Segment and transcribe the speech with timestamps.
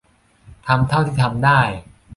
[0.65, 1.59] ทำเท่าที่ทำได้